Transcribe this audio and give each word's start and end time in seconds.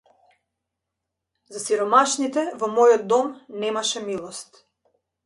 За 1.55 1.59
сиромашните 1.65 2.45
во 2.63 2.71
мојот 2.79 3.05
дом 3.13 3.29
немаше 3.65 4.03
милост. 4.09 4.59